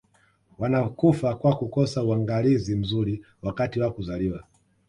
[0.59, 4.43] wanakufa kwa kukosa uangalizi mzuri wakati wa kuzaliwa